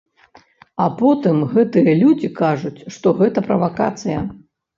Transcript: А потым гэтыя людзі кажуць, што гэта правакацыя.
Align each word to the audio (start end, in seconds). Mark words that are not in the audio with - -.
А 0.85 0.87
потым 1.01 1.43
гэтыя 1.51 1.93
людзі 1.99 2.29
кажуць, 2.41 2.79
што 2.97 3.15
гэта 3.21 3.45
правакацыя. 3.51 4.19